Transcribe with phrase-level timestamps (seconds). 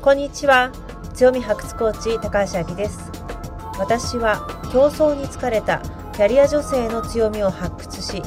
[0.00, 0.70] こんにちは。
[1.12, 3.10] 強み発掘コーチ高橋明です。
[3.80, 5.82] 私は競争に疲れた
[6.12, 8.22] キャリア女性の強みを発掘し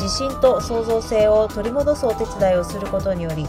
[0.00, 3.46] 自信と創造性を取り戻すお手伝いをすることにより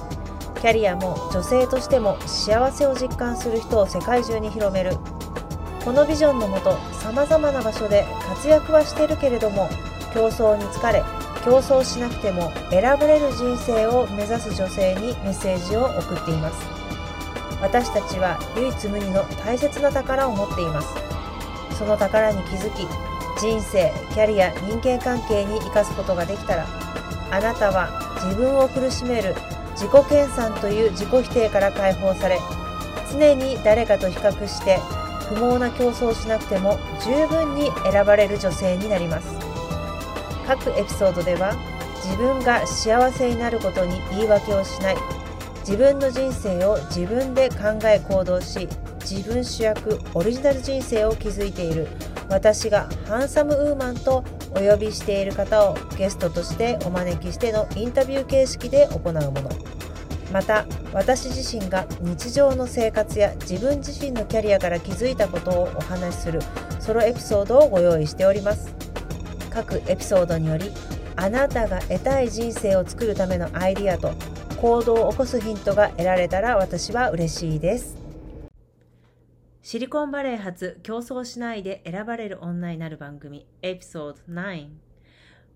[0.62, 4.92] キャリアも女性としても幸せを実感する人を世界中に広める。
[5.84, 9.70] このビジョンのもとさまざまな場所で活躍はしてるけれども
[10.13, 11.04] 競争に疲れ
[11.44, 16.95] 競争しなくても選ばれる人生を目指す女性にメッセージを送っています。
[17.66, 20.94] 私たちは唯一無二の大切な宝を持っています。
[21.76, 22.88] その宝に気づき
[23.41, 26.67] 人生キャリア人間関係に生かすことができたら
[27.31, 27.89] あなたは
[28.23, 29.36] 自分を苦しめる
[29.72, 32.39] 自己研鑽という自己否定から解放され
[33.12, 34.77] 常に誰かと比較して
[35.27, 39.27] 不毛な競争をしなくても十分に選ばれる女性になります。
[40.47, 41.55] 各エピソードでは
[42.03, 44.97] 自分が幸せになることに言い訳をしない
[45.67, 48.69] 自分の人生を自分で考え行動し
[48.99, 51.88] 自分主役オリジナル人生を築いている。
[52.30, 59.49] 私がハンサムウーマンとお呼びしている方をゲストとしてお招きしてのインタビュー形式で行うもの。
[60.31, 66.41] また私自身が日常の生活や自分自身のキャリアから気づいたことをお話しする
[66.79, 68.75] ソロエピソードをご用意しております。
[69.50, 70.72] 各エピソードにより
[71.16, 74.13] あなたが得たい人生を作るためのアイディアと
[74.61, 77.98] 行動を起こすヒントが得られたら私は嬉しいです。
[79.62, 84.67] シリコンバレー発競争しないで選ばれる女になる番組エピソード9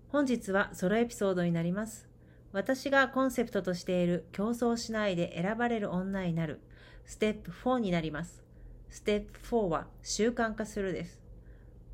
[0.08, 2.08] 本日はソロエピソードになります。
[2.52, 6.60] 私がコンセプトとしている競争しないで選ばれる女になる
[7.06, 8.42] ステップ4になります。
[8.90, 11.20] ステップ4は習慣化するです。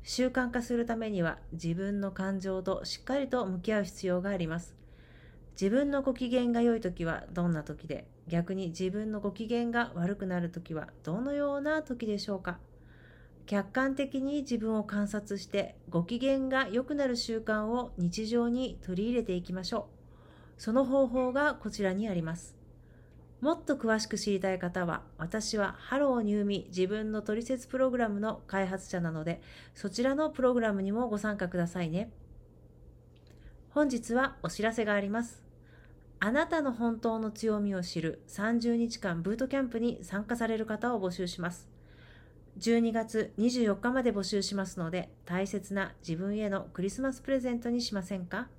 [0.01, 4.75] 習慣化するためには自分の感情としっかりと向き合う必要があります。
[5.59, 12.59] 自分のご機嫌が良い時はどんな時で、逆に自分のご機嫌が悪くなる時はどのような時でしょうか？
[13.47, 19.87] 客観的に自分を観察してご機嫌が良くなる習慣を日常に取り入れていきましょ
[20.59, 20.61] う。
[20.61, 22.55] その方法がこちらにあります。
[23.41, 29.41] もっと詳しく知りたい方は、私はハローニューミ自分の取説プログラムの開発者なので、
[29.73, 32.11] そちらのプログラムにもご参加くださいね。
[33.69, 35.46] 本日はお知らせがあります。
[36.19, 41.69] あなたの本当の強みを知る30日間ブートキャンプに参加される方を募集します。
[42.57, 48.49] 12月24日まで募集しますので、大切な自分へのクリスマスプレゼントにしませんか？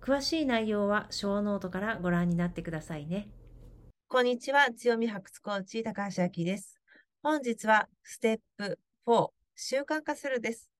[0.00, 3.28] 詳しい内容は show note からご覧になってくださいね。
[4.06, 4.68] こんにちは。
[4.72, 6.80] 強み発掘コーチ、高橋明です。
[7.20, 9.26] 本日はステップ4、
[9.56, 10.70] 習慣化するです。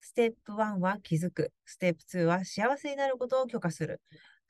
[0.00, 1.50] ステップ1は気づく。
[1.66, 4.00] ステップ2は幸せになることを許可する。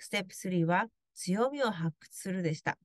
[0.05, 2.77] ステップ3は強みを発掘するでした。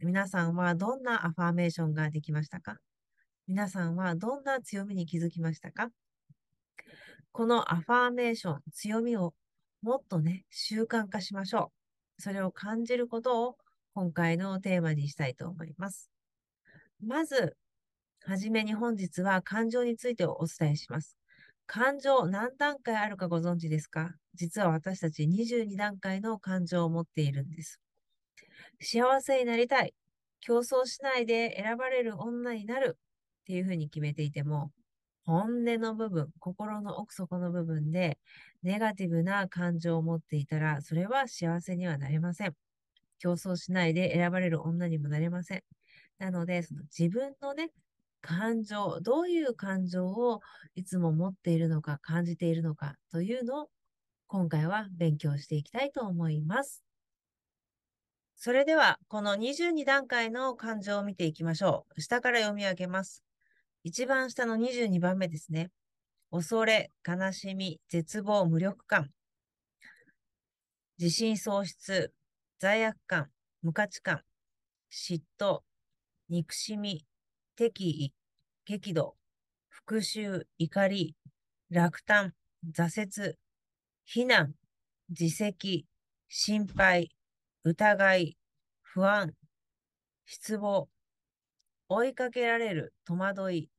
[0.00, 2.76] 皆さんはどんなアファーメーションができましたか？
[3.46, 5.88] 皆さんはどんな強みに気づきましたか？
[7.32, 9.32] このアファーメーション、強みを
[9.80, 11.72] もっとね、習慣化しましょ
[12.18, 12.22] う。
[12.22, 13.56] それを感じることを
[13.94, 16.10] 今回のテーマにしたいと思います。
[17.02, 17.56] まず、
[18.26, 21.17] はじめに本日は感情についてお伝えします。
[21.70, 24.14] 感情何段階あるかご存知ですか？
[24.34, 27.78] 実は私たち22段階の感情を持っているんです。
[28.80, 29.92] 幸せになりたい。
[30.40, 32.96] 競争しないで選ばれる女になる
[33.42, 34.70] っていうふうに決めていても、
[35.24, 38.18] 本音の部分、心の奥底の部分で
[38.62, 42.54] ネガティブな感情を持っていたら、それは幸せにはなれません。
[43.18, 45.62] 競争しないで選ばれる女にもなれません。
[46.18, 47.72] なので、その自分のね、
[48.20, 50.40] 感情、どういう感情を
[50.74, 53.70] いつも持っているのか、感じているのかというのを
[54.26, 56.84] 今回は勉強していきたいと思います。
[58.36, 62.00] それでは、この22段階の感情を見ていきましょう。
[62.00, 63.24] 下から読み上げます。
[63.82, 65.70] 一番下の22番目ですね。
[66.30, 69.10] 恐れ、悲しみ、絶望、無力感。
[70.98, 72.12] 自信喪失、
[72.60, 73.30] 罪悪感、
[73.62, 74.20] 無価値観、
[74.92, 75.60] 嫉妬、
[76.28, 77.06] 憎しみ、
[77.56, 78.12] 敵意、
[78.68, 79.16] 激怒、
[79.70, 81.16] 復讐、怒り、
[81.70, 82.34] 落胆、
[82.70, 83.38] 挫折、
[84.04, 84.52] 非難、
[85.08, 85.86] 自責、
[86.28, 87.08] 心配、
[87.64, 88.36] 疑い、
[88.82, 89.32] 不安、
[90.26, 90.90] 失望、
[91.88, 93.70] 追いかけられる、戸惑い、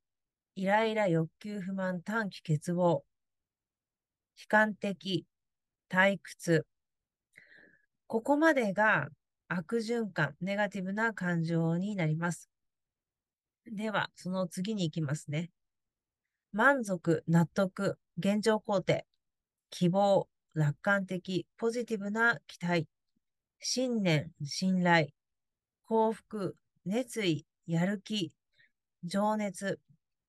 [0.55, 3.03] イライラ、欲求、不満、短期、欠乏、
[4.35, 5.27] 悲観的、
[5.87, 6.65] 退屈、
[8.07, 9.09] ここまでが
[9.49, 12.49] 悪循環、ネガティブな感情になります。
[13.71, 15.51] では、その次に行きますね。
[16.51, 19.05] 満足、納得、現状肯定、
[19.69, 22.87] 希望、楽観的、ポジティブな期待、
[23.59, 25.09] 信念、信頼、
[25.85, 26.55] 幸福、
[26.85, 28.31] 熱意、やる気、
[29.03, 29.79] 情熱、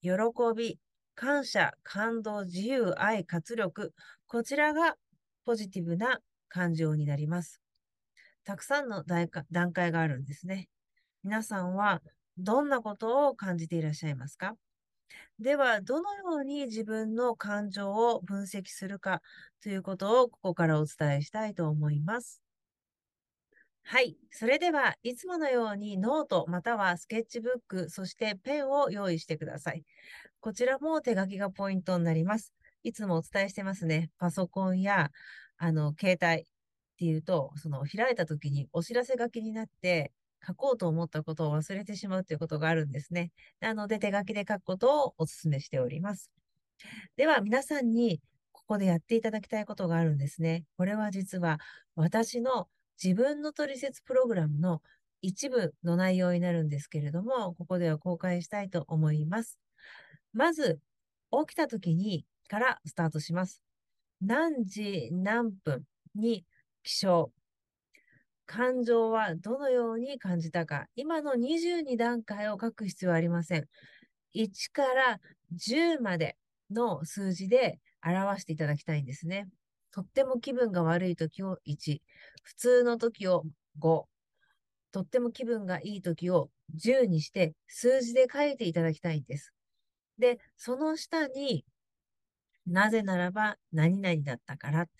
[0.03, 0.11] 喜
[0.57, 0.79] び、
[1.15, 3.93] 感謝、感動、自由、愛、活力。
[4.27, 4.97] こちらが
[5.45, 7.61] ポジティブな感情になります。
[8.45, 10.69] たくさんの段階があるんですね。
[11.23, 12.01] 皆さんは
[12.39, 14.57] どんなことを感じていらっしゃいますか？
[15.41, 19.23] では、どのように自分の感情を分析するか
[19.63, 22.41] ということをここからお伝えしたいと思います。
[23.83, 24.17] はい。
[24.31, 29.85] それでは、いつものようにノートまたはスケッチブック、そしてペンを用意してください。
[30.41, 32.55] こちらも手書きがポイントになります。
[32.85, 34.11] いつもお伝えしてますね。
[34.19, 35.11] パソコンや、
[35.59, 36.47] あの、携帯っ
[36.99, 40.13] ていうと、その開いた時にお知らせ書きになって、
[40.47, 43.31] 書こうと思ったことを忘れてしまうということがあるんですね。
[43.61, 46.31] なので手書きで書くことをお勧めしております。
[47.17, 48.21] では皆さんに
[48.53, 50.65] ここでやっていただきたいことがあるんですね。
[50.77, 51.59] これは実は
[51.95, 52.69] 私の
[53.03, 54.83] 自分の取説プログラムの
[55.23, 59.59] 一部の内容になるんですけれども、ここでは公開したいと思います。
[60.33, 60.81] まず、
[61.31, 63.63] 起きた時にからスタートします。
[64.21, 65.85] 何時何分
[66.15, 66.45] に
[66.83, 67.31] 起床。
[68.51, 70.89] 感情はどのように感じたか。
[70.97, 73.69] 今の22段階を書く必要はありません。
[74.35, 75.21] 1から
[75.55, 76.37] 10まで
[76.69, 79.47] の数字で表していただきたいんですね。
[79.93, 82.03] とっても気分が悪い時を1、
[82.43, 83.45] 普通の時を
[83.79, 84.07] 5、
[84.91, 89.53] とっても気分がいい時を10にして数字で書いていただきたいんです。
[90.19, 91.65] で、その下に
[92.67, 94.91] なぜならば何々だったからって。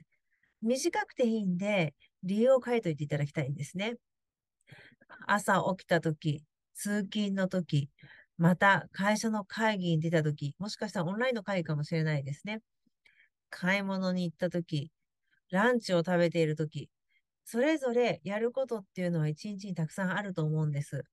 [0.63, 3.97] 短くていいんで、理由を書いといていただきたいんですね。
[5.27, 6.43] 朝起きたとき、
[6.75, 7.91] 通勤のとき、
[8.39, 12.61] また会社の会議に出たとき、もしかしたらオンラインの会議かもしれないですね。
[13.51, 14.91] 買い物に行ったとき、
[15.51, 16.89] ランチを食べているとき、
[17.45, 21.05] それぞれやることっていうのは一日にたくさんあると思うんです。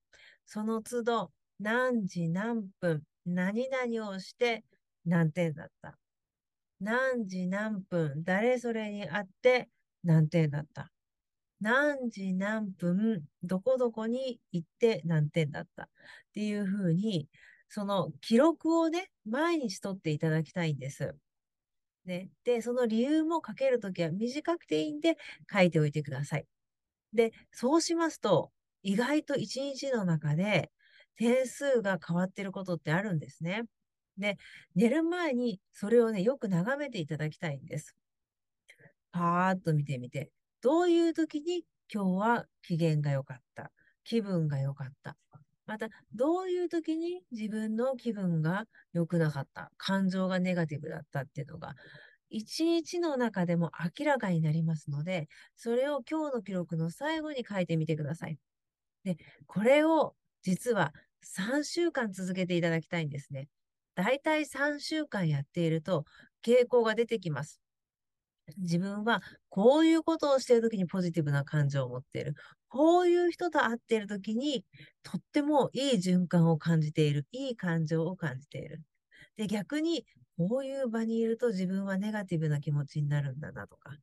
[0.46, 4.64] その都度、何時何分、何々をして
[5.04, 5.98] 何点だった。
[6.80, 9.68] 何時何分、誰それに会って
[10.04, 10.90] 何点だった。
[11.60, 15.88] 何時何分、どこどこに行って何点だったっ
[16.34, 17.28] ていうふうに、
[17.68, 21.16] その記録をね、毎日取っていただきたいんです。
[22.06, 22.30] ね。
[22.44, 25.16] で、その理由も書けるときは短くていいんで
[25.52, 26.46] 書いておいてください。
[27.12, 28.52] で、そうしますと、
[28.82, 30.70] 意外と一日の中で
[31.16, 33.64] 点数が変わってることってあるんですね。
[34.18, 34.36] で、
[34.74, 37.96] 寝る前にそれをね、よく眺めていただきたいんです。
[39.12, 43.72] パーッと見てみて、どういう時に今日は機嫌が良かった？
[44.04, 45.16] 気分が良かった。
[45.66, 49.70] また、どういう時に自分の気分が良くなかった？
[49.76, 51.74] 感情がネガティブだったっていうのが、
[52.30, 58.38] 一日の中でも明らかになりますので、それを今日の記録の最後に書いてみてください。
[59.04, 59.16] で、
[59.46, 63.48] これを実は3週間続けていただきたいんですね。
[63.94, 66.04] だいたい3週間やっていると
[66.44, 67.60] 傾向が出てきます。
[68.56, 72.34] 自分はこういうことをしているときにポジティブな感情を持っている。
[72.68, 74.64] こういう人と会っているときに
[75.02, 77.26] とってもいい循環を感じている。
[77.32, 78.82] いい感情を感じている。
[79.36, 80.06] で、逆に
[80.38, 83.96] こういう場にいると自分はネガティブな気持ちになるんだなとか。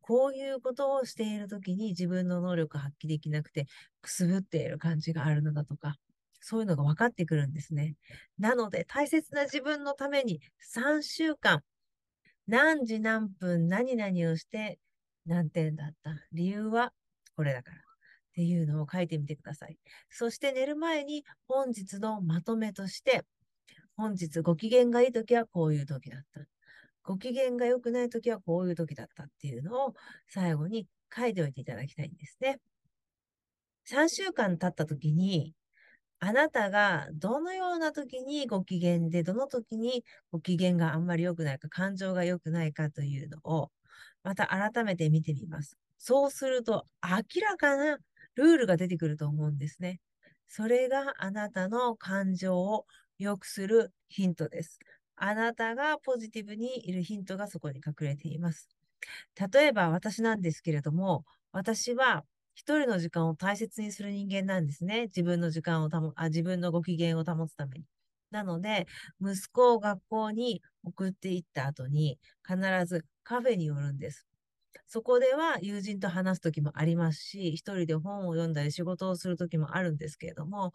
[0.00, 3.66] こういうことをしているときに自分の能力発揮できなくて
[4.02, 5.96] くすぶっている感じがあるのだとか。
[6.40, 7.96] そういうのが分かってくるんですね。
[8.38, 11.62] なので、大切な自分のために3週間
[12.46, 14.78] 何時何分何々をして
[15.26, 16.10] 何点だった？
[16.32, 16.92] 理由は
[17.36, 17.78] これだから。
[17.78, 17.80] っ
[18.34, 19.78] ていうのを書いてみてください。
[20.10, 23.22] そして寝る前に本日のまとめとして、
[23.96, 26.40] 本日ご機嫌がいい時はこういう時だった。
[27.04, 29.94] ご機嫌が良くない時はこういう時だったっていうのを
[30.26, 32.58] 最後に書いておいていただきたいんですね。
[33.88, 35.54] 3週間経った時に
[36.26, 43.70] あなたがどのような時にご機嫌で、どの時にご機嫌があんまり良くないか、感情が良くないかというのを、
[44.22, 45.76] また改めて見てみます。
[45.98, 47.98] そうすると、明らかな
[48.36, 50.00] ルールが出てくると思うんですね。
[50.48, 52.86] それがあなたの感情を
[53.18, 54.78] 良くするヒントです。
[55.16, 58.68] あなたがポジティブにいるヒントがそこに隠れています。
[59.52, 62.24] 例えば私なんですけれども、私は
[62.54, 65.04] 一人の時間を大切にする人間なんですね。
[65.04, 67.84] 自分の時間を保、あ、自分のご機嫌を保つために。
[68.30, 68.86] なので、
[69.20, 74.26] 息子を学校に送っていった後に、必ずカフェに寄るんです。
[74.86, 80.72] そこでは友人と話す時もありますし、一人で本を読んだり仕事をする時もあるんですけれども、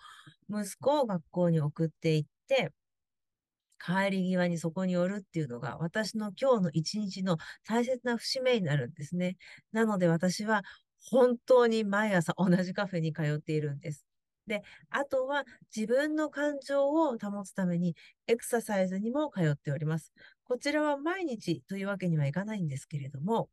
[0.50, 2.72] 息子を学校に送っていって、
[3.80, 9.38] 帰り際にそこに寄るっていうのが私の今日の一日の大切な節目になるんですね。
[9.72, 10.64] なので私は
[11.12, 14.06] 本当に毎朝同じカフェに通っているんです。
[14.48, 17.96] で、あとは自分の感情を保つために
[18.28, 20.12] エクササイズにも通っております。
[20.44, 23.50] こちらは毎日というわけにはいかないんですけれども、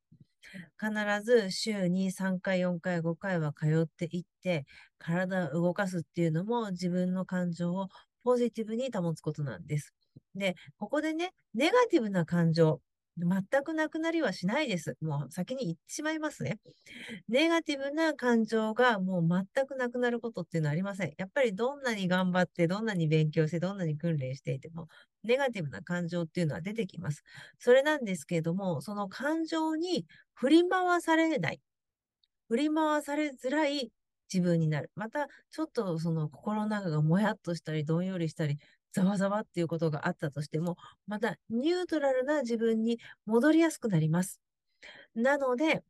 [0.81, 0.93] 必
[1.25, 4.65] ず週に3回、4回、5回は通っていって、
[4.99, 7.89] 体を動かすっていうのも自分の感情を
[8.25, 9.95] ポジティブに保つことなんです。
[10.35, 12.81] で、ここでね、ネガティブな感情、
[13.19, 14.97] 全くなくなりはしないです。
[15.01, 16.59] もう先に言ってしまいますね。
[17.29, 21.15] ネガティブな感情がもう全くなくなることっていうのはありません。
[21.19, 24.89] やっぱりどんなに頑張って、どんなに勉強して、どんなに訓練していても、
[25.25, 27.23] ネガティブな感情っていうのは出てきます。
[27.59, 31.61] それなんですけれども、その感情に振り回されない。
[32.49, 33.93] 振り回されづらい
[34.33, 34.91] 自分になる。
[34.97, 38.59] また、ちょっとその心の中がもやっとしたり、どんよりしたり、
[38.97, 40.77] ざわざわっていうことがあったとしても、
[41.07, 44.41] またニュートラルな自分に戻りやすくなります。
[45.15, 45.85] なので、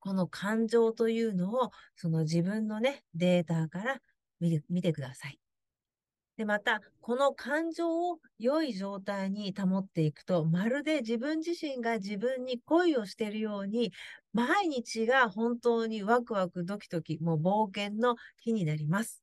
[0.00, 4.00] この感情というのを、その自分のね、データから
[4.38, 5.38] 見てください。
[6.36, 13.92] で、また、この感情を良い状態に保っていくと、まるで自分自身が自分に恋をしているように、
[14.32, 19.22] 毎日が本当にワクワクドキドキ、もう冒険の日になります。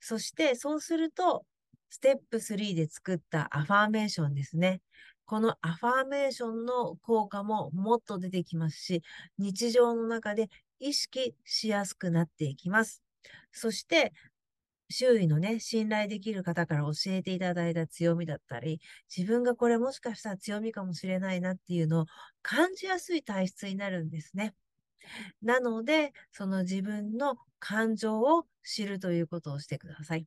[0.00, 1.46] そして、そうすると、
[1.92, 4.80] ステップ3で作ったアファーメーションですね。
[5.26, 9.02] このアファーメーションの効果ももっと出てきますし、
[9.36, 13.02] 日常の中で意識しやすくなっていきます。
[13.52, 14.14] そして、
[14.90, 18.80] 周囲のね、信頼できる方から教えていただいた強みだったり、
[19.14, 22.06] 自分がこれもしかしたら強みかもしれないなっていうのを
[22.40, 24.54] 感じやすい体質になるんですね。
[25.42, 30.26] なので、その自分の感情を知るということをしてください。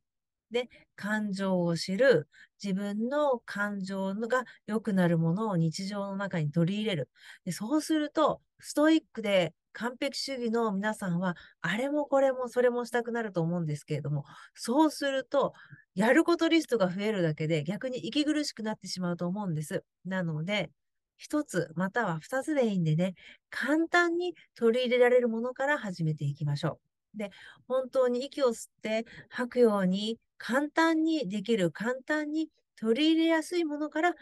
[0.52, 2.28] で、感情を知る、
[2.64, 7.10] 自分の感情が良くなるものを日常の中に取り入れる。
[7.46, 14.24] でそうすると、ストイックで完璧主義の皆さんは、あれもこれもそれもしたくなると思うんですけれども、
[14.54, 15.54] そうすると、
[15.96, 19.84] やることリストが増えるだけで逆に息苦しくなってしまうと思うんです。
[20.06, 20.72] なので、
[21.18, 23.16] 一つまたは二つでいいんでね、
[23.50, 26.95] 簡単に取り入れられるものから始めていきましょう。
[27.16, 27.32] で、
[27.68, 34.14] 本当に息を吸って吐くように簡単にできる、簡単に取り入れやすいものから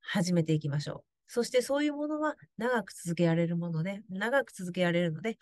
[0.00, 1.04] 始めていきましょう。
[1.28, 5.38] そしてそういうものは長く続けられるもので、長く続けられるので、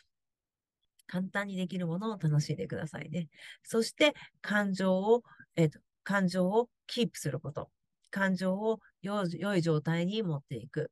[1.07, 3.29] 簡単にできるものを楽しんでくださいね。
[3.63, 5.23] そして感情を、
[5.57, 7.71] えっ、と、感情をキープすること。
[8.11, 9.25] 感情を良
[9.57, 10.91] い状態に持っていく。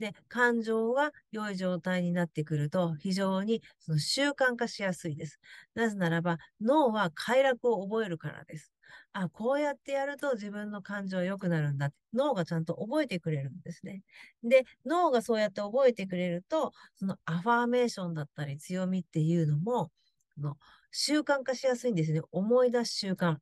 [0.00, 5.38] で、感情が良い状態になってくると、非常にその習慣化しやすいです。
[5.74, 8.72] なぜならば、脳は快楽を覚えるからです。
[9.12, 11.96] あ、こうやってやると自分の感情良くなるんだって。
[12.14, 14.02] 脳がちゃんと覚えてくれるんですね。
[14.42, 19.92] で、脳がそうやって覚えてくれると、そのアファーメーションだったり強みっていうのも、
[20.38, 20.56] の
[20.90, 22.22] 習慣化しやすいんですね。
[22.32, 23.36] 思い出す習慣。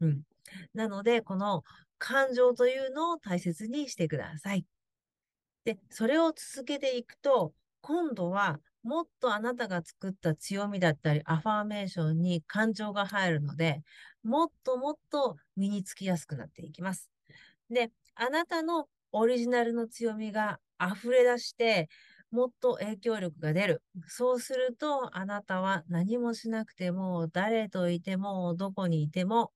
[0.00, 0.22] うん。
[0.74, 1.64] なので、この
[1.98, 4.64] 感情というのを大切にしてください。
[5.64, 13.82] で、それを続けていくと、今度はもっとあなたが作った強みだったり、アファーメーションに感情が入るので、
[14.22, 17.10] もっともっと身につきやすくなっていきます。
[17.70, 21.88] で、あなたのオリジナルの強みが溢れ出して、
[22.30, 23.82] もっと影響力が出る。
[24.08, 29.52] そうすると、あなたは何もしなくても、誰といても、どこにいても、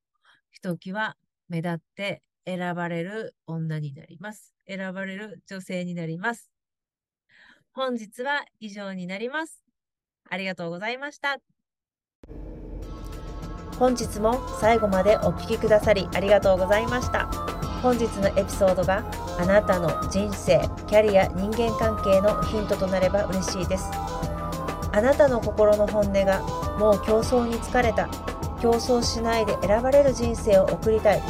[0.50, 1.16] ひときわ
[1.48, 4.54] 目立って選ばれる女になります。
[4.66, 6.50] 選ばれる女性になります。
[7.72, 9.62] 本日は以上になります。
[10.30, 11.36] ありがとうございました。
[13.78, 17.26] 本日も最後までお聴きくださりありがとうございました。
[17.82, 19.04] 本日のエピソードが
[19.38, 23.84] あなたの人生、キャリア、人間関係のヒントとなれば嬉しいです。
[24.90, 26.40] あなたの心の本音が
[26.78, 28.08] もう競争に疲れた、
[28.60, 31.22] 競争しないで選ばれる人生を送りたい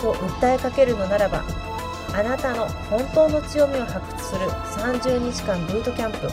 [0.00, 1.44] と訴えかけるのならば
[2.12, 6.28] あなたの本当の強みを発掘する30日間ブートキャンプ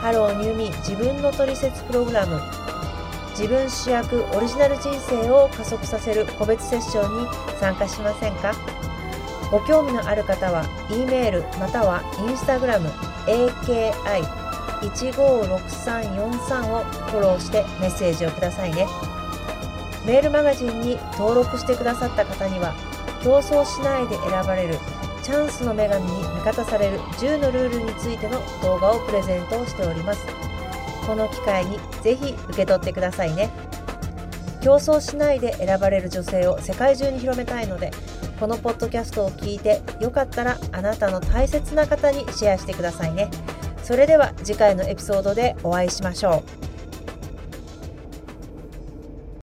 [0.00, 2.40] Hello New Me 自分のトリセツプログラム
[3.30, 7.28] 自分主役オリジナル人生を加速させる個別セッションに
[7.58, 8.52] 参加しませんか？
[9.50, 12.90] ご興味のある方は E メールまたは Instagram
[14.82, 18.86] AKI156343 をフォローしてメッセージをくださいね。
[20.08, 22.72] メールマガジンに登録してくださった方には
[23.22, 24.76] 競争しないで選ばれる
[25.22, 30.24] チャンスの女神に味方される10のルールについての動画をプレゼントをしております。
[31.06, 33.50] この機会にぜひ受け取ってくださいね。
[34.62, 37.90] 競争しないで選ばれる女性を世界中に広めたいので
[38.40, 43.30] このポッドキャストを聞いてよかったらあなたの大切な方にシェアしてくださいね。
[43.82, 46.67] それでは次回のエピソードでお会いしましょう。